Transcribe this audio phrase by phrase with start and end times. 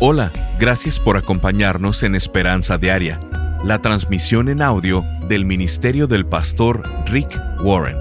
[0.00, 3.20] Hola, gracias por acompañarnos en Esperanza Diaria,
[3.64, 7.96] la transmisión en audio del Ministerio del Pastor Rick Warren.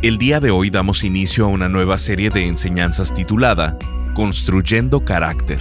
[0.00, 3.76] El día de hoy damos inicio a una nueva serie de enseñanzas titulada
[4.14, 5.58] Construyendo Carácter.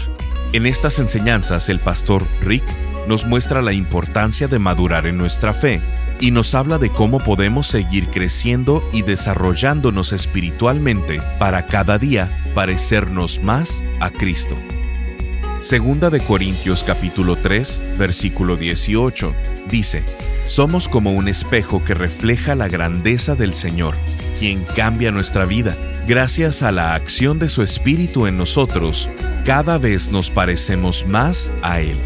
[0.53, 2.63] En estas enseñanzas el pastor Rick
[3.09, 5.83] nos muestra la importancia de madurar en nuestra fe
[6.21, 13.43] y nos habla de cómo podemos seguir creciendo y desarrollándonos espiritualmente para cada día parecernos
[13.43, 14.55] más a Cristo.
[15.63, 19.33] Segunda de Corintios capítulo 3, versículo 18,
[19.69, 20.03] dice,
[20.43, 23.95] Somos como un espejo que refleja la grandeza del Señor,
[24.37, 25.77] quien cambia nuestra vida.
[26.05, 29.09] Gracias a la acción de su Espíritu en nosotros,
[29.45, 31.97] cada vez nos parecemos más a Él.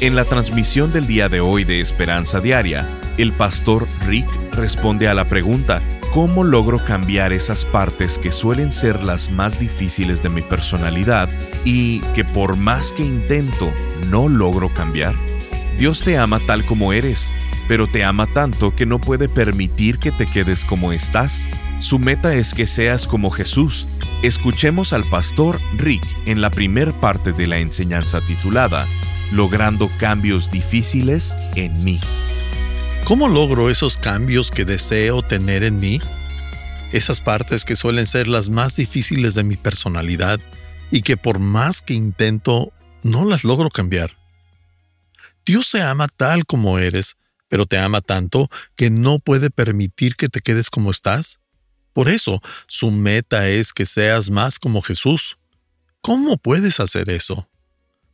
[0.00, 5.12] En la transmisión del día de hoy de Esperanza Diaria, el pastor Rick responde a
[5.12, 5.82] la pregunta,
[6.12, 11.28] ¿Cómo logro cambiar esas partes que suelen ser las más difíciles de mi personalidad
[11.64, 13.72] y que por más que intento
[14.08, 15.14] no logro cambiar?
[15.78, 17.34] Dios te ama tal como eres,
[17.68, 21.46] pero te ama tanto que no puede permitir que te quedes como estás.
[21.78, 23.88] Su meta es que seas como Jesús.
[24.22, 28.88] Escuchemos al pastor Rick en la primer parte de la enseñanza titulada
[29.30, 32.00] Logrando cambios difíciles en mí.
[33.06, 36.00] ¿Cómo logro esos cambios que deseo tener en mí?
[36.90, 40.40] Esas partes que suelen ser las más difíciles de mi personalidad
[40.90, 42.72] y que por más que intento
[43.04, 44.18] no las logro cambiar.
[45.44, 47.14] Dios te ama tal como eres,
[47.46, 51.38] pero te ama tanto que no puede permitir que te quedes como estás.
[51.92, 55.38] Por eso, su meta es que seas más como Jesús.
[56.00, 57.48] ¿Cómo puedes hacer eso?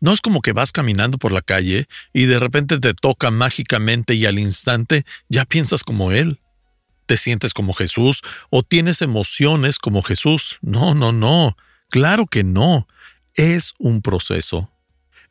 [0.02, 4.14] No es como que vas caminando por la calle y de repente te toca mágicamente
[4.14, 6.40] y al instante ya piensas como Él.
[7.06, 10.58] Te sientes como Jesús o tienes emociones como Jesús.
[10.60, 11.56] No, no, no.
[11.88, 12.88] Claro que no.
[13.36, 14.72] Es un proceso.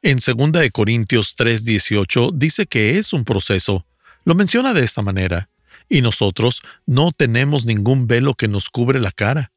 [0.01, 3.85] En 2 de Corintios 3:18 dice que es un proceso.
[4.23, 5.49] Lo menciona de esta manera.
[5.89, 9.51] Y nosotros no tenemos ningún velo que nos cubre la cara.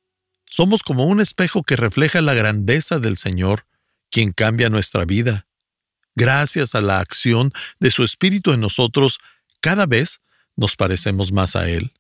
[0.45, 3.65] Somos como un espejo que refleja la grandeza del Señor
[4.15, 5.49] quien cambia nuestra vida.
[6.15, 9.19] Gracias a la acción de su Espíritu en nosotros,
[9.61, 10.21] cada vez
[10.55, 11.93] nos parecemos más a Él.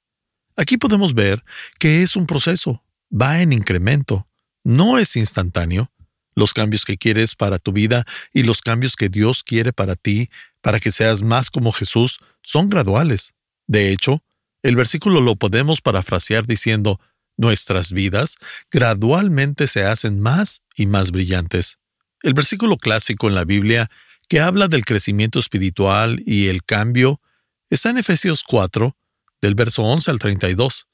[0.55, 1.43] Aquí podemos ver
[1.81, 4.29] que es un proceso, va en incremento,
[4.63, 5.91] no es instantáneo.
[6.37, 10.31] Los cambios que quieres para tu vida y los cambios que Dios quiere para ti,
[10.61, 13.35] para que seas más como Jesús, son graduales.
[13.67, 14.23] De hecho,
[14.63, 17.01] el versículo lo podemos parafrasear diciendo,
[17.37, 18.37] nuestras vidas
[18.71, 21.81] gradualmente se hacen más y más brillantes.
[22.25, 23.91] El versículo clásico en la Biblia
[24.29, 27.21] que habla del crecimiento espiritual y el cambio
[27.69, 28.97] está en Efesios 4,
[29.43, 30.87] del verso 11 al 32.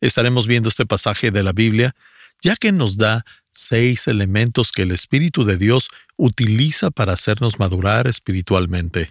[0.00, 1.96] Estaremos viendo este pasaje de la Biblia,
[2.40, 8.06] ya que nos da seis elementos que el Espíritu de Dios utiliza para hacernos madurar
[8.06, 9.10] espiritualmente.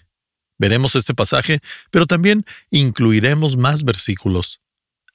[0.57, 1.59] Veremos este pasaje,
[1.91, 4.61] pero también incluiremos más versículos.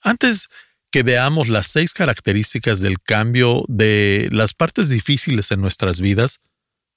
[0.02, 0.50] Antes
[0.92, 6.40] que veamos las seis características del cambio de las partes difíciles en nuestras vidas,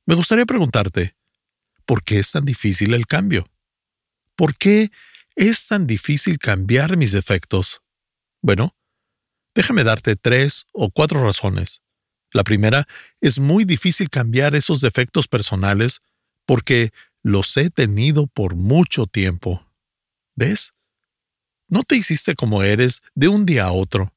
[0.06, 1.16] me gustaría preguntarte,
[1.86, 3.50] ¿por qué es tan difícil el cambio?
[4.36, 4.92] ¿Por qué
[5.38, 7.82] es tan difícil cambiar mis defectos?
[8.42, 8.76] Bueno,
[9.56, 11.82] déjame darte tres o cuatro razones.
[12.32, 12.86] La primera,
[13.22, 16.02] es muy difícil cambiar esos defectos personales
[16.46, 16.92] porque
[17.24, 19.66] los he tenido por mucho tiempo.
[20.36, 20.75] ¿Ves?
[21.68, 24.14] No te hiciste como eres de un día a otro.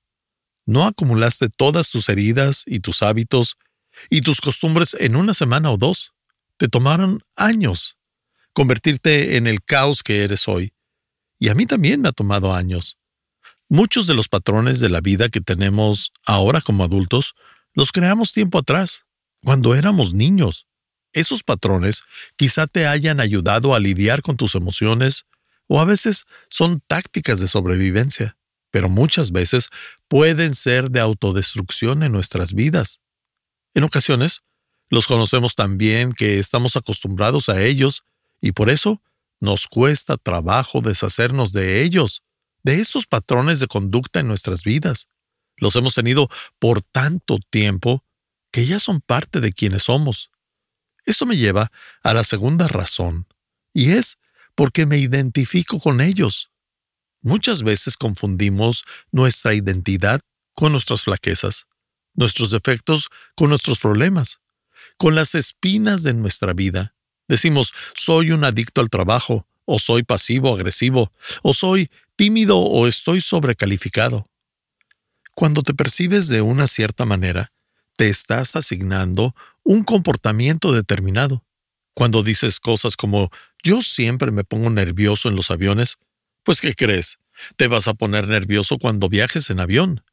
[0.66, 3.56] No acumulaste todas tus heridas y tus hábitos
[4.10, 6.12] y tus costumbres en una semana o dos.
[6.56, 7.96] Te tomaron años
[8.52, 10.72] convertirte en el caos que eres hoy.
[11.38, 12.98] Y a mí también me ha tomado años.
[13.68, 17.34] Muchos de los patrones de la vida que tenemos ahora como adultos
[17.74, 19.04] los creamos tiempo atrás,
[19.44, 20.66] cuando éramos niños.
[21.12, 22.02] Esos patrones
[22.36, 25.24] quizá te hayan ayudado a lidiar con tus emociones,
[25.68, 28.36] o a veces son tácticas de sobrevivencia,
[28.70, 29.68] pero muchas veces
[30.08, 33.00] pueden ser de autodestrucción en nuestras vidas.
[33.74, 34.40] En ocasiones,
[34.90, 38.04] los conocemos tan bien que estamos acostumbrados a ellos
[38.40, 39.02] y por eso
[39.40, 42.22] nos cuesta trabajo deshacernos de ellos,
[42.62, 45.08] de estos patrones de conducta en nuestras vidas.
[45.56, 46.28] Los hemos tenido
[46.58, 48.04] por tanto tiempo
[48.50, 50.30] que ya son parte de quienes somos.
[51.04, 51.70] Esto me lleva
[52.02, 53.26] a la segunda razón,
[53.72, 54.18] y es
[54.58, 56.50] porque me identifico con ellos.
[57.22, 58.82] Muchas veces confundimos
[59.12, 60.20] nuestra identidad
[60.52, 61.68] con nuestras flaquezas,
[62.14, 63.06] nuestros defectos
[63.36, 64.40] con nuestros problemas,
[64.96, 66.92] con las espinas de nuestra vida.
[67.28, 71.12] Decimos, soy un adicto al trabajo, o soy pasivo agresivo,
[71.44, 74.28] o soy tímido o estoy sobrecalificado.
[75.36, 77.52] Cuando te percibes de una cierta manera,
[77.94, 81.44] te estás asignando un comportamiento determinado.
[81.94, 83.30] Cuando dices cosas como
[83.62, 85.98] yo siempre me pongo nervioso en los aviones,
[86.42, 87.18] pues ¿qué crees?
[87.56, 90.04] Te vas a poner nervioso cuando viajes en avión.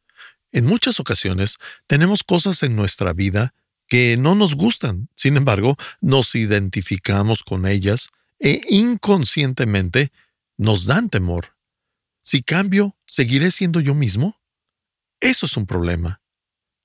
[0.51, 1.57] En muchas ocasiones
[1.87, 3.53] tenemos cosas en nuestra vida
[3.87, 8.09] que no nos gustan, sin embargo, nos identificamos con ellas
[8.39, 10.11] e inconscientemente
[10.57, 11.55] nos dan temor.
[12.23, 14.41] Si cambio, ¿seguiré siendo yo mismo?
[15.19, 16.21] Eso es un problema.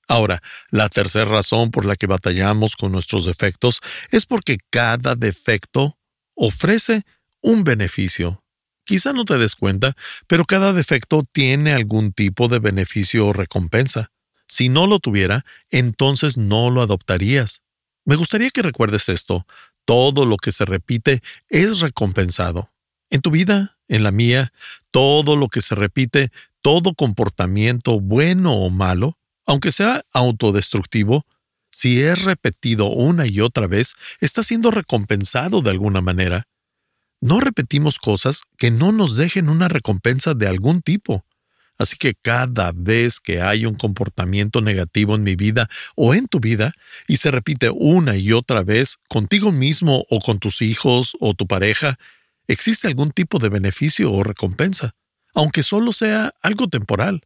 [0.07, 3.79] Ahora, la tercera razón por la que batallamos con nuestros defectos
[4.09, 5.97] es porque cada defecto
[6.35, 7.03] ofrece
[7.41, 8.43] un beneficio.
[8.83, 9.95] Quizá no te des cuenta,
[10.27, 14.11] pero cada defecto tiene algún tipo de beneficio o recompensa.
[14.47, 17.61] Si no lo tuviera, entonces no lo adoptarías.
[18.05, 19.45] Me gustaría que recuerdes esto.
[19.85, 22.71] Todo lo que se repite es recompensado.
[23.09, 24.51] En tu vida, en la mía,
[24.91, 26.31] todo lo que se repite,
[26.61, 31.25] todo comportamiento bueno o malo, aunque sea autodestructivo,
[31.71, 36.47] si es repetido una y otra vez, está siendo recompensado de alguna manera.
[37.21, 41.23] No repetimos cosas que no nos dejen una recompensa de algún tipo.
[41.77, 46.39] Así que cada vez que hay un comportamiento negativo en mi vida o en tu
[46.39, 46.73] vida
[47.07, 51.47] y se repite una y otra vez contigo mismo o con tus hijos o tu
[51.47, 51.97] pareja,
[52.47, 54.93] existe algún tipo de beneficio o recompensa,
[55.33, 57.21] aunque solo sea algo temporal.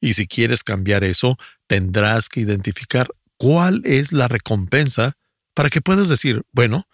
[0.00, 1.36] Y si quieres cambiar eso,
[1.66, 3.08] tendrás que identificar
[3.38, 5.16] cuál es la recompensa
[5.54, 6.86] para que puedas decir, bueno,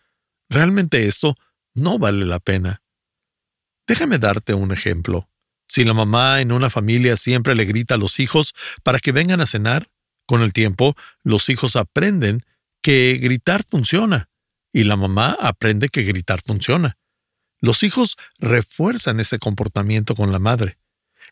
[0.49, 1.35] realmente esto
[1.75, 2.83] no vale la pena.
[3.87, 5.29] Déjame darte un ejemplo.
[5.69, 9.41] Si la mamá en una familia siempre le grita a los hijos para que vengan
[9.41, 9.89] a cenar,
[10.27, 12.45] con el tiempo los hijos aprenden
[12.83, 14.31] que gritar funciona
[14.73, 16.99] y la mamá aprende que gritar funciona.
[17.61, 20.79] Los hijos refuerzan ese comportamiento con la madre.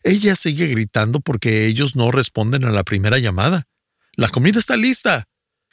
[0.03, 3.67] Ella sigue gritando porque ellos no responden a la primera llamada.
[4.15, 5.27] La comida está lista.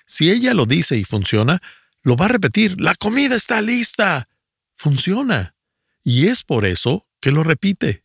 [0.06, 1.60] Si ella lo dice y funciona,
[2.02, 2.80] lo va a repetir.
[2.80, 4.28] La comida está lista.
[4.76, 5.54] Funciona.
[6.02, 8.04] Y es por eso que lo repite.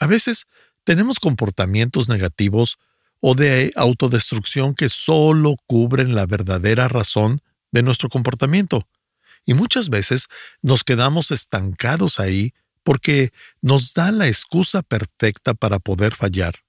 [0.00, 0.46] A veces
[0.84, 2.78] tenemos comportamientos negativos
[3.20, 7.40] o de autodestrucción que solo cubren la verdadera razón
[7.70, 8.88] de nuestro comportamiento.
[9.44, 10.28] Y muchas veces
[10.60, 12.52] nos quedamos estancados ahí
[12.82, 16.61] porque nos da la excusa perfecta para poder fallar.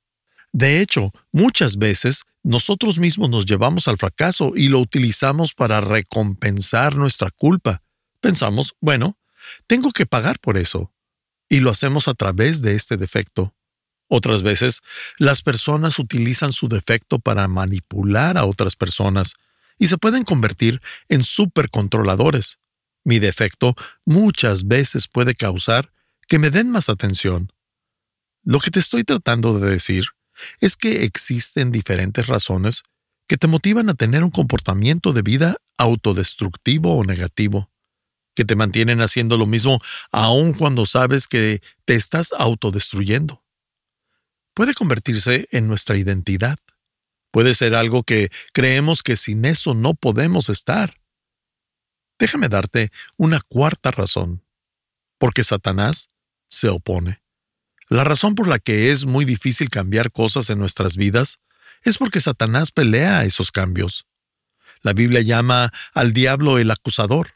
[0.53, 6.95] De hecho, muchas veces nosotros mismos nos llevamos al fracaso y lo utilizamos para recompensar
[6.95, 7.81] nuestra culpa.
[8.21, 9.17] Pensamos, bueno,
[9.65, 10.93] tengo que pagar por eso.
[11.49, 13.55] Y lo hacemos a través de este defecto.
[14.07, 14.81] Otras veces,
[15.17, 19.33] las personas utilizan su defecto para manipular a otras personas
[19.79, 22.59] y se pueden convertir en supercontroladores.
[23.03, 23.73] Mi defecto
[24.05, 25.91] muchas veces puede causar
[26.27, 27.51] que me den más atención.
[28.43, 30.05] Lo que te estoy tratando de decir
[30.59, 32.83] es que existen diferentes razones
[33.27, 37.71] que te motivan a tener un comportamiento de vida autodestructivo o negativo,
[38.35, 39.79] que te mantienen haciendo lo mismo
[40.11, 43.43] aun cuando sabes que te estás autodestruyendo.
[44.53, 46.57] Puede convertirse en nuestra identidad.
[47.31, 51.01] Puede ser algo que creemos que sin eso no podemos estar.
[52.19, 54.45] Déjame darte una cuarta razón.
[55.17, 56.11] Porque Satanás
[56.49, 57.22] se opone.
[57.89, 61.39] La razón por la que es muy difícil cambiar cosas en nuestras vidas
[61.83, 64.05] es porque Satanás pelea esos cambios.
[64.81, 67.31] La Biblia llama al diablo el acusador.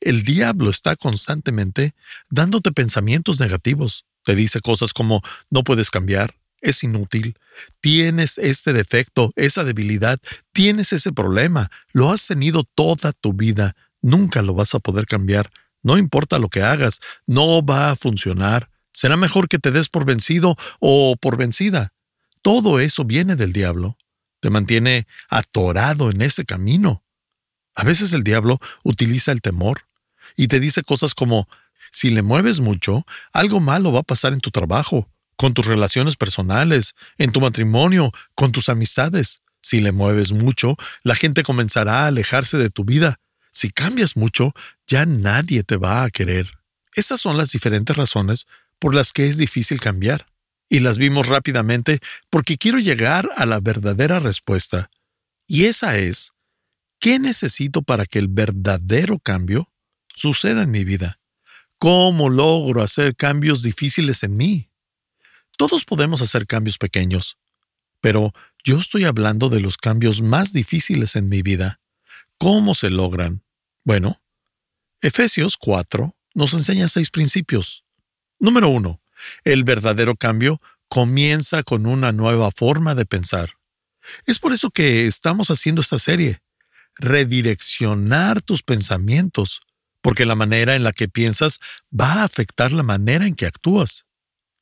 [0.00, 1.94] El diablo está constantemente
[2.30, 4.04] dándote pensamientos negativos.
[4.24, 7.38] Te dice cosas como no puedes cambiar, es inútil,
[7.80, 10.18] tienes este defecto, esa debilidad,
[10.52, 15.50] tienes ese problema, lo has tenido toda tu vida, nunca lo vas a poder cambiar,
[15.82, 18.70] no importa lo que hagas, no va a funcionar.
[18.96, 21.92] Será mejor que te des por vencido o por vencida.
[22.40, 23.98] Todo eso viene del diablo.
[24.40, 27.04] Te mantiene atorado en ese camino.
[27.74, 29.82] A veces el diablo utiliza el temor
[30.34, 31.46] y te dice cosas como,
[31.92, 36.16] si le mueves mucho, algo malo va a pasar en tu trabajo, con tus relaciones
[36.16, 39.42] personales, en tu matrimonio, con tus amistades.
[39.60, 43.20] Si le mueves mucho, la gente comenzará a alejarse de tu vida.
[43.52, 44.54] Si cambias mucho,
[44.86, 46.50] ya nadie te va a querer.
[46.94, 48.46] Esas son las diferentes razones
[48.78, 50.26] por las que es difícil cambiar.
[50.68, 54.90] Y las vimos rápidamente porque quiero llegar a la verdadera respuesta.
[55.46, 56.32] Y esa es,
[56.98, 59.70] ¿qué necesito para que el verdadero cambio
[60.12, 61.20] suceda en mi vida?
[61.78, 64.70] ¿Cómo logro hacer cambios difíciles en mí?
[65.56, 67.38] Todos podemos hacer cambios pequeños,
[68.00, 68.32] pero
[68.64, 71.80] yo estoy hablando de los cambios más difíciles en mi vida.
[72.38, 73.42] ¿Cómo se logran?
[73.84, 74.20] Bueno,
[75.00, 77.85] Efesios 4 nos enseña seis principios.
[78.38, 79.00] Número 1.
[79.44, 83.52] El verdadero cambio comienza con una nueva forma de pensar.
[84.26, 86.40] Es por eso que estamos haciendo esta serie.
[86.98, 89.60] redireccionar tus pensamientos,
[90.00, 91.60] porque la manera en la que piensas
[91.92, 94.06] va a afectar la manera en que actúas.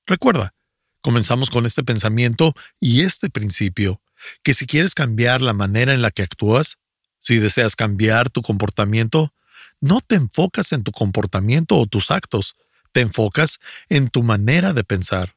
[0.05, 0.53] Recuerda,
[1.01, 4.03] comenzamos con este pensamiento y este principio,
[4.43, 6.79] que si quieres cambiar la manera en la que actúas,
[7.21, 9.33] si deseas cambiar tu comportamiento,
[9.81, 12.57] no te enfocas en tu comportamiento o tus actos,
[12.95, 13.59] te enfocas
[13.91, 15.35] en tu manera de pensar.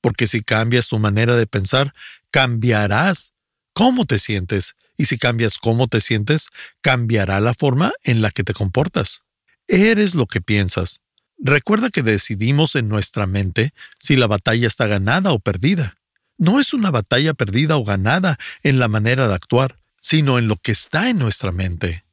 [0.00, 1.94] Porque si cambias tu manera de pensar,
[2.30, 3.32] cambiarás
[3.72, 4.76] cómo te sientes.
[4.96, 6.48] Y si cambias cómo te sientes,
[6.82, 9.22] cambiará la forma en la que te comportas.
[9.66, 11.00] Eres lo que piensas.
[11.38, 15.94] Recuerda que decidimos en nuestra mente si la batalla está ganada o perdida.
[16.36, 20.56] No es una batalla perdida o ganada en la manera de actuar, sino en lo
[20.56, 22.04] que está en nuestra mente.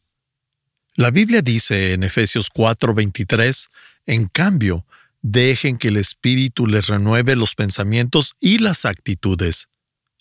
[0.95, 3.69] La Biblia dice en Efesios 4:23,
[4.05, 4.85] en cambio,
[5.21, 9.69] dejen que el Espíritu les renueve los pensamientos y las actitudes.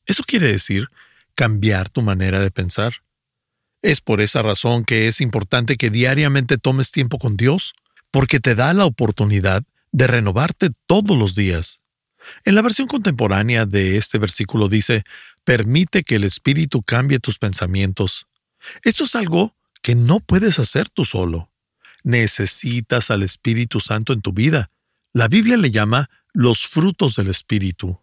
[0.06, 0.88] Eso quiere decir
[1.34, 3.02] cambiar tu manera de pensar.
[3.82, 7.74] Es por esa razón que es importante que diariamente tomes tiempo con Dios,
[8.10, 9.62] porque te da la oportunidad
[9.92, 11.80] de renovarte todos los días.
[12.44, 15.04] En la versión contemporánea de este versículo dice,
[15.44, 18.26] permite que el Espíritu cambie tus pensamientos.
[18.82, 21.50] Esto es algo que no puedes hacer tú solo.
[22.04, 24.68] Necesitas al Espíritu Santo en tu vida.
[25.14, 27.98] La Biblia le llama los frutos del Espíritu.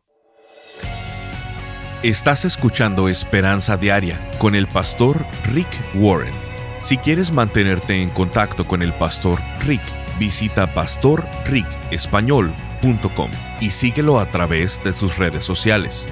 [2.01, 6.34] Estás escuchando Esperanza Diaria con el pastor Rick Warren.
[6.79, 9.84] Si quieres mantenerte en contacto con el pastor Rick,
[10.17, 13.31] visita pastorricespañol.com
[13.62, 16.08] y síguelo a través de sus redes sociales.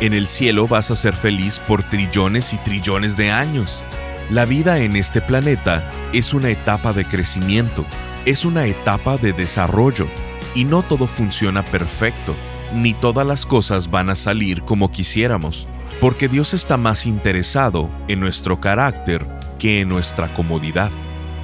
[0.00, 3.84] En el cielo vas a ser feliz por trillones y trillones de años.
[4.30, 7.84] La vida en este planeta es una etapa de crecimiento,
[8.24, 10.06] es una etapa de desarrollo,
[10.54, 12.34] y no todo funciona perfecto,
[12.72, 15.66] ni todas las cosas van a salir como quisiéramos,
[16.00, 19.26] porque Dios está más interesado en nuestro carácter
[19.58, 20.90] que en nuestra comodidad.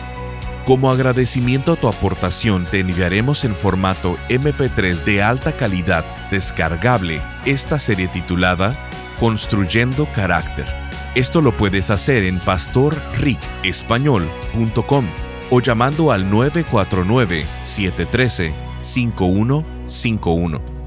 [0.64, 7.78] Como agradecimiento a tu aportación te enviaremos en formato MP3 de alta calidad descargable esta
[7.78, 8.76] serie titulada
[9.20, 10.66] Construyendo Carácter.
[11.14, 15.06] Esto lo puedes hacer en pastorricespañol.com
[15.50, 20.79] o llamando al 949 713 5151.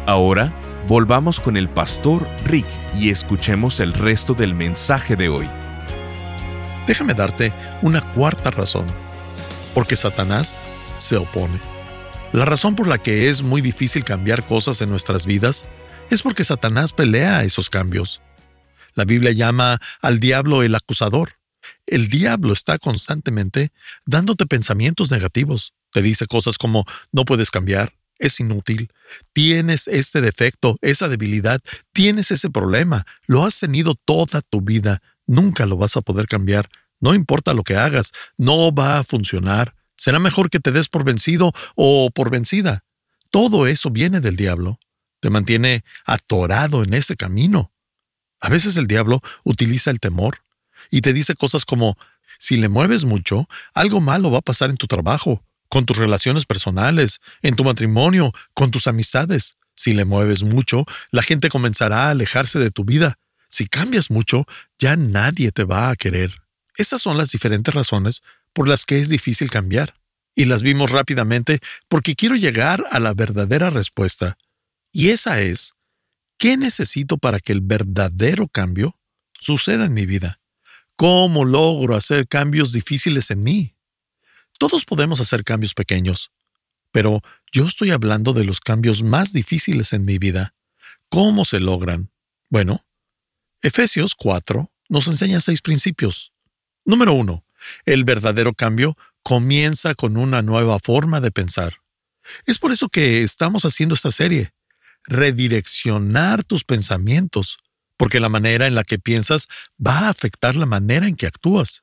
[0.06, 0.52] Ahora,
[0.86, 5.48] volvamos con el pastor Rick y escuchemos el resto del mensaje de hoy.
[6.86, 8.86] Déjame darte una cuarta razón,
[9.75, 10.56] porque Satanás
[11.06, 11.60] se opone.
[12.32, 15.64] La razón por la que es muy difícil cambiar cosas en nuestras vidas
[16.10, 18.20] es porque Satanás pelea esos cambios.
[18.94, 21.34] La Biblia llama al diablo el acusador.
[21.86, 23.70] El diablo está constantemente
[24.04, 25.75] dándote pensamientos negativos.
[25.92, 28.90] Te dice cosas como no puedes cambiar, es inútil,
[29.32, 31.60] tienes este defecto, esa debilidad,
[31.92, 36.68] tienes ese problema, lo has tenido toda tu vida, nunca lo vas a poder cambiar,
[37.00, 41.04] no importa lo que hagas, no va a funcionar, será mejor que te des por
[41.04, 42.84] vencido o por vencida.
[43.30, 44.78] Todo eso viene del diablo,
[45.20, 47.72] te mantiene atorado en ese camino.
[48.40, 50.42] A veces el diablo utiliza el temor
[50.90, 51.96] y te dice cosas como,
[52.38, 56.44] si le mueves mucho, algo malo va a pasar en tu trabajo, con tus relaciones
[56.44, 59.56] personales, en tu matrimonio, con tus amistades.
[59.74, 63.18] Si le mueves mucho, la gente comenzará a alejarse de tu vida.
[63.48, 64.44] Si cambias mucho,
[64.78, 66.42] ya nadie te va a querer.
[66.76, 68.22] Esas son las diferentes razones
[68.56, 69.94] por las que es difícil cambiar.
[70.34, 74.38] Y las vimos rápidamente porque quiero llegar a la verdadera respuesta.
[74.92, 75.75] Y esa es,
[76.38, 78.98] ¿qué necesito para que el verdadero cambio
[79.38, 80.40] suceda en mi vida?
[80.96, 83.75] ¿Cómo logro hacer cambios difíciles en mí?
[84.58, 86.32] Todos podemos hacer cambios pequeños,
[86.92, 87.20] pero
[87.52, 90.54] yo estoy hablando de los cambios más difíciles en mi vida.
[91.10, 92.10] ¿Cómo se logran?
[92.48, 92.86] Bueno,
[93.60, 96.32] Efesios 4 nos enseña seis principios.
[96.86, 97.45] Número uno,
[97.85, 101.80] el verdadero cambio comienza con una nueva forma de pensar.
[102.46, 104.52] Es por eso que estamos haciendo esta serie.
[105.04, 107.58] Redireccionar tus pensamientos,
[107.96, 109.49] porque la manera en la que piensas
[109.85, 111.82] va a afectar la manera en que actúas.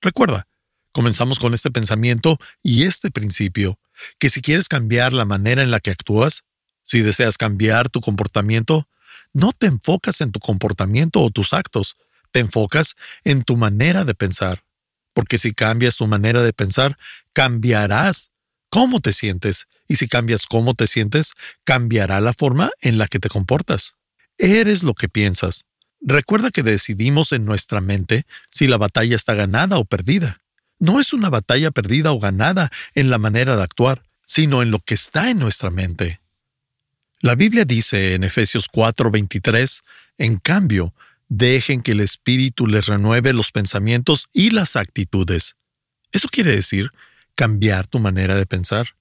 [0.00, 0.46] Recuerda,
[0.92, 3.78] comenzamos con este pensamiento y este principio,
[4.18, 6.42] que si quieres cambiar la manera en la que actúas,
[6.84, 8.88] si deseas cambiar tu comportamiento,
[9.32, 11.96] no te enfocas en tu comportamiento o tus actos,
[12.30, 14.64] te enfocas en tu manera de pensar.
[15.14, 16.98] Porque si cambias tu manera de pensar,
[17.32, 18.30] cambiarás
[18.68, 19.66] cómo te sientes.
[19.88, 21.32] Y si cambias cómo te sientes,
[21.64, 23.94] cambiará la forma en la que te comportas.
[24.36, 25.64] Eres lo que piensas.
[26.00, 30.40] Recuerda que decidimos en nuestra mente si la batalla está ganada o perdida.
[30.78, 34.80] No es una batalla perdida o ganada en la manera de actuar, sino en lo
[34.80, 36.20] que está en nuestra mente.
[37.20, 39.82] La Biblia dice en Efesios 4:23,
[40.18, 40.92] en cambio,
[41.28, 45.56] dejen que el Espíritu les renueve los pensamientos y las actitudes.
[46.12, 46.90] Eso quiere decir
[47.34, 48.96] cambiar tu manera de pensar.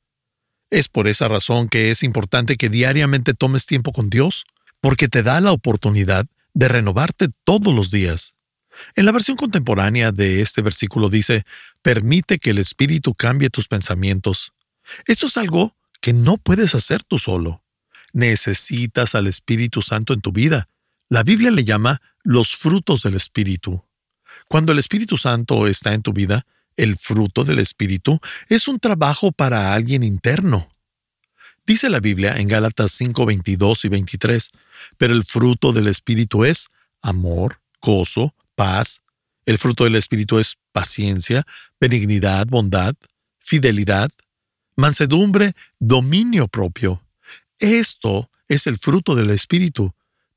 [0.69, 4.45] Es por esa razón que es importante que diariamente tomes tiempo con Dios
[4.81, 8.35] porque te da la oportunidad de renovarte todos los días.
[8.95, 11.45] En la versión contemporánea de este versículo dice,
[11.81, 14.53] permite que el Espíritu cambie tus pensamientos.
[15.05, 17.63] Esto es algo que no puedes hacer tú solo.
[18.11, 20.69] Necesitas al Espíritu Santo en tu vida.
[21.09, 23.83] La Biblia le llama los frutos del Espíritu.
[24.47, 26.45] Cuando el Espíritu Santo está en tu vida,
[26.77, 30.69] el fruto del Espíritu es un trabajo para alguien interno.
[31.65, 34.51] Dice la Biblia en Gálatas 5, 22 y 23,
[34.97, 36.67] pero el fruto del Espíritu es
[37.01, 39.01] amor, gozo, paz.
[39.45, 41.45] El fruto del Espíritu es paciencia,
[41.79, 42.95] benignidad, bondad,
[43.39, 44.11] fidelidad,
[44.75, 47.01] mansedumbre, dominio propio.
[47.59, 49.93] Esto es el fruto del Espíritu,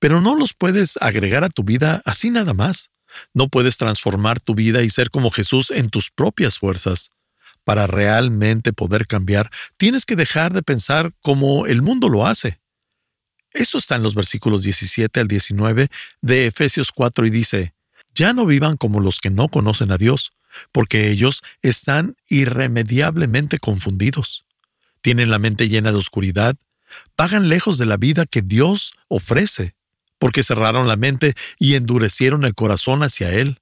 [0.07, 2.93] pero no los puedes agregar a tu vida así nada más.
[3.35, 7.11] No puedes transformar tu vida y ser como Jesús en tus propias fuerzas.
[7.65, 12.61] Para realmente poder cambiar, tienes que dejar de pensar como el mundo lo hace.
[13.51, 15.89] Esto está en los versículos 17 al 19
[16.21, 17.75] de Efesios 4 y dice,
[18.15, 20.31] Ya no vivan como los que no conocen a Dios,
[20.71, 24.45] porque ellos están irremediablemente confundidos.
[25.01, 26.55] Tienen la mente llena de oscuridad,
[27.17, 29.76] pagan lejos de la vida que Dios ofrece,
[30.19, 33.61] porque cerraron la mente y endurecieron el corazón hacia Él.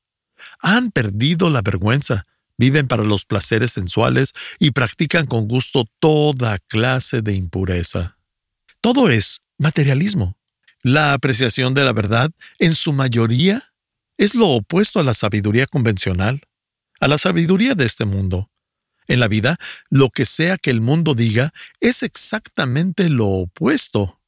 [0.61, 2.25] Han perdido la vergüenza,
[2.57, 8.17] viven para los placeres sensuales y practican con gusto toda clase de impureza.
[8.81, 10.37] Todo es materialismo.
[10.83, 13.73] La apreciación de la verdad, en su mayoría,
[14.19, 16.43] es lo opuesto a la sabiduría convencional,
[17.01, 18.51] a la sabiduría de este mundo.
[19.07, 19.57] En la vida,
[19.91, 24.21] lo que sea que el mundo diga es exactamente lo opuesto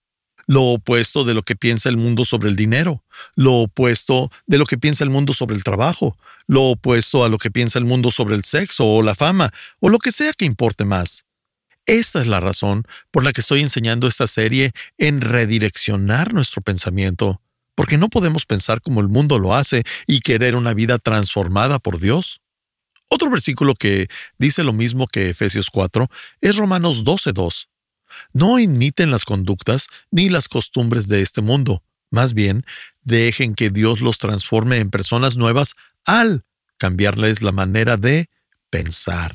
[0.47, 3.03] lo opuesto de lo que piensa el mundo sobre el dinero,
[3.35, 7.39] lo opuesto de lo que piensa el mundo sobre el trabajo, lo opuesto a lo
[7.39, 10.45] que piensa el mundo sobre el sexo o la fama, o lo que sea que
[10.45, 11.25] importe más.
[11.87, 17.41] Esta es la razón por la que estoy enseñando esta serie en redireccionar nuestro pensamiento,
[17.75, 22.01] porque no podemos pensar como el mundo lo hace y querer una vida transformada por
[22.01, 22.41] Dios.
[23.09, 26.09] Otro versículo que dice lo mismo que Efesios 4
[26.41, 27.69] es Romanos 12.2.
[28.33, 31.83] No imiten las conductas ni las costumbres de este mundo.
[32.11, 32.65] Más bien,
[33.03, 35.75] dejen que Dios los transforme en personas nuevas
[36.05, 36.45] al
[36.79, 38.29] cambiarles la manera de
[38.71, 39.35] pensar.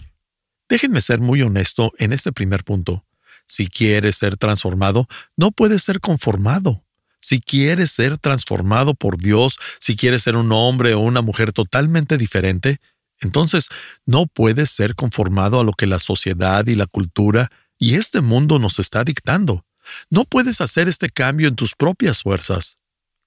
[0.69, 3.03] Déjenme ser muy honesto en este primer punto.
[3.47, 6.83] Si quieres ser transformado, no puedes ser conformado.
[7.19, 12.17] Si quieres ser transformado por Dios, si quieres ser un hombre o una mujer totalmente
[12.17, 12.79] diferente,
[13.19, 13.67] entonces
[14.05, 18.59] no puedes ser conformado a lo que la sociedad y la cultura y este mundo
[18.59, 19.65] nos está dictando.
[20.11, 22.75] No puedes hacer este cambio en tus propias fuerzas.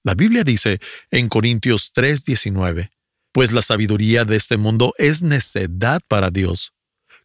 [0.01, 0.79] La Biblia dice
[1.11, 2.89] en Corintios 3:19,
[3.33, 6.71] pues la sabiduría de este mundo es necedad para Dios.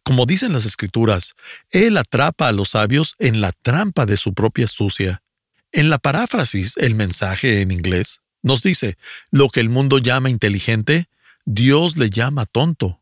[0.03, 1.33] Como dicen las escrituras,
[1.69, 5.23] Él atrapa a los sabios en la trampa de su propia astucia.
[5.71, 8.97] En la paráfrasis, el mensaje en inglés nos dice,
[9.29, 11.07] lo que el mundo llama inteligente,
[11.45, 13.01] Dios le llama tonto.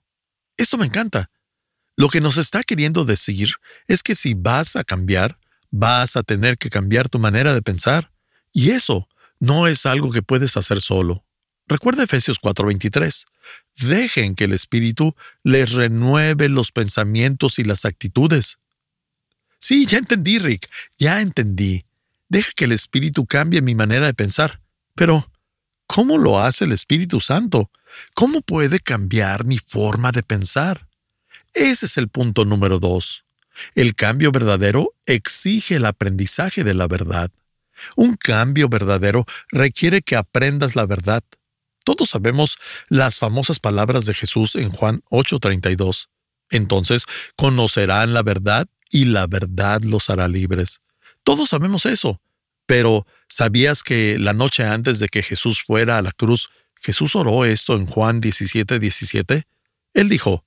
[0.56, 1.32] Esto me encanta.
[2.00, 3.56] Lo que nos está queriendo decir
[3.90, 5.38] es que si vas a cambiar,
[5.70, 8.14] vas a tener que cambiar tu manera de pensar.
[8.54, 11.26] Y eso no es algo que puedes hacer solo.
[11.68, 13.26] Recuerda Efesios 4:23.
[13.82, 18.60] Dejen que el Espíritu les renueve los pensamientos y las actitudes.
[19.60, 21.84] Sí, ya entendí, Rick, ya entendí.
[22.30, 24.62] Deja que el Espíritu cambie mi manera de pensar.
[24.96, 25.30] Pero,
[25.86, 27.70] ¿cómo lo hace el Espíritu Santo?
[28.14, 30.89] ¿Cómo puede cambiar mi forma de pensar?
[31.54, 33.26] Ese es el punto número dos.
[33.76, 37.32] El cambio verdadero exige el aprendizaje de la verdad.
[37.96, 41.24] Un cambio verdadero requiere que aprendas la verdad.
[41.84, 42.58] Todos sabemos
[42.88, 46.10] las famosas palabras de Jesús en Juan 8:32.
[46.50, 47.04] Entonces
[47.36, 50.80] conocerán la verdad y la verdad los hará libres.
[51.24, 52.22] Todos sabemos eso.
[52.66, 57.44] Pero, ¿sabías que la noche antes de que Jesús fuera a la cruz, Jesús oró
[57.44, 59.44] esto en Juan 17, 17?
[59.96, 60.46] Él dijo,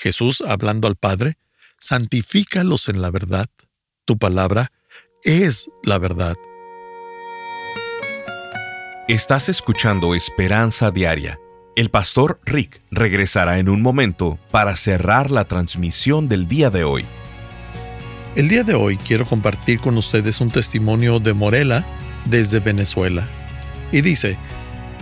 [0.00, 1.36] Jesús, hablando al Padre,
[1.78, 3.48] santifícalos en la verdad.
[4.06, 4.72] Tu palabra
[5.24, 6.36] es la verdad.
[9.08, 11.38] Estás escuchando Esperanza Diaria.
[11.76, 17.04] El pastor Rick regresará en un momento para cerrar la transmisión del día de hoy.
[18.36, 21.86] El día de hoy quiero compartir con ustedes un testimonio de Morela
[22.24, 23.28] desde Venezuela.
[23.92, 24.38] Y dice,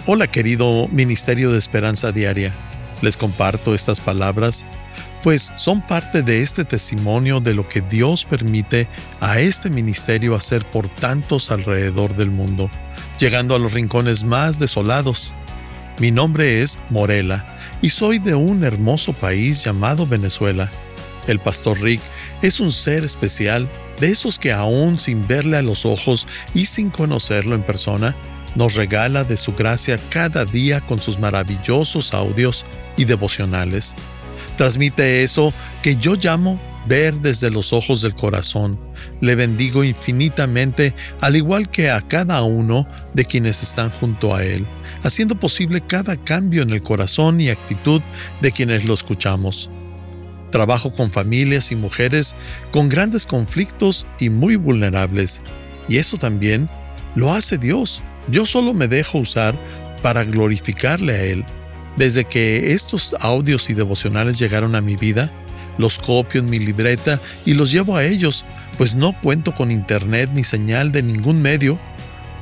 [0.07, 2.53] Hola querido Ministerio de Esperanza Diaria,
[3.01, 4.65] les comparto estas palabras,
[5.23, 8.89] pues son parte de este testimonio de lo que Dios permite
[9.21, 12.71] a este ministerio hacer por tantos alrededor del mundo,
[13.19, 15.35] llegando a los rincones más desolados.
[15.99, 20.71] Mi nombre es Morela y soy de un hermoso país llamado Venezuela.
[21.27, 22.01] El pastor Rick
[22.43, 26.91] es un ser especial, de esos que aún sin verle a los ojos y sin
[26.91, 28.15] conocerlo en persona,
[28.55, 32.65] nos regala de su gracia cada día con sus maravillosos audios
[32.97, 33.95] y devocionales.
[34.59, 38.77] Transmite eso que yo llamo ver desde los ojos del corazón.
[39.21, 44.67] Le bendigo infinitamente, al igual que a cada uno de quienes están junto a Él,
[45.05, 48.03] haciendo posible cada cambio en el corazón y actitud
[48.43, 49.71] de quienes lo escuchamos.
[50.51, 52.35] Trabajo con familias y mujeres
[52.73, 55.41] con grandes conflictos y muy vulnerables.
[55.89, 56.69] Y eso también
[57.15, 58.03] lo hace Dios.
[58.29, 59.57] Yo solo me dejo usar
[60.03, 61.45] para glorificarle a Él.
[61.99, 65.33] Desde que estos audios y devocionales llegaron a mi vida,
[65.79, 68.45] los copio en mi libreta y los llevo a ellos,
[68.77, 71.81] pues no cuento con internet ni señal de ningún medio.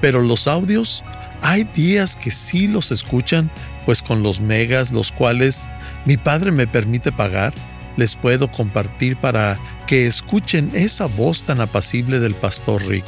[0.02, 1.02] Pero los audios,
[1.40, 3.50] hay días que sí los escuchan,
[3.86, 5.66] pues con los megas, los cuales
[6.04, 7.54] mi padre me permite pagar,
[7.96, 13.06] les puedo compartir para que escuchen esa voz tan apacible del pastor Rick.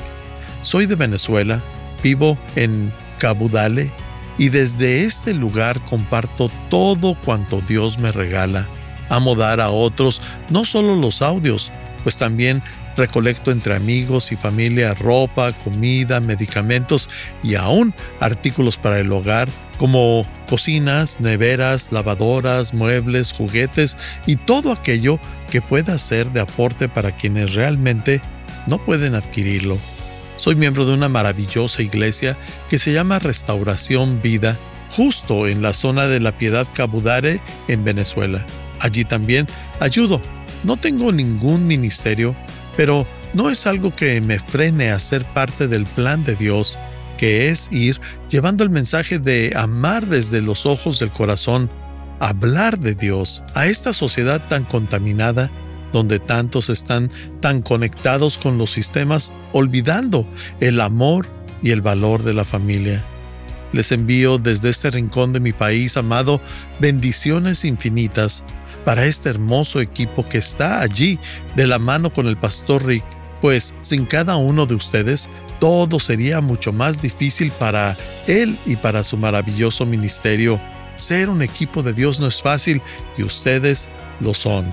[0.62, 1.62] Soy de Venezuela,
[2.02, 3.92] vivo en Cabudale
[4.38, 8.68] y desde este lugar comparto todo cuanto Dios me regala.
[9.10, 11.72] Amo dar a otros no solo los audios,
[12.02, 12.62] pues también
[12.96, 17.08] recolecto entre amigos y familia ropa, comida, medicamentos
[17.42, 19.48] y aún artículos para el hogar
[19.78, 23.96] como cocinas, neveras, lavadoras, muebles, juguetes
[24.26, 25.20] y todo aquello
[25.50, 28.20] que pueda ser de aporte para quienes realmente
[28.66, 29.78] no pueden adquirirlo.
[30.38, 32.38] Soy miembro de una maravillosa iglesia
[32.70, 34.56] que se llama Restauración Vida,
[34.88, 38.46] justo en la zona de la Piedad Cabudare en Venezuela.
[38.78, 39.48] Allí también
[39.80, 40.22] ayudo.
[40.62, 42.36] No tengo ningún ministerio,
[42.76, 46.78] pero no es algo que me frene a ser parte del plan de Dios
[47.16, 51.68] que es ir llevando el mensaje de amar desde los ojos del corazón,
[52.20, 55.50] hablar de Dios a esta sociedad tan contaminada,
[55.92, 60.28] donde tantos están tan conectados con los sistemas, olvidando
[60.60, 61.26] el amor
[61.62, 63.04] y el valor de la familia.
[63.72, 66.40] Les envío desde este rincón de mi país amado
[66.80, 68.42] bendiciones infinitas
[68.84, 71.18] para este hermoso equipo que está allí
[71.56, 73.04] de la mano con el pastor Rick,
[73.40, 75.28] pues sin cada uno de ustedes
[75.60, 77.96] todo sería mucho más difícil para
[78.26, 80.60] él y para su maravilloso ministerio.
[80.94, 82.80] Ser un equipo de Dios no es fácil
[83.16, 83.88] y ustedes
[84.20, 84.72] lo son.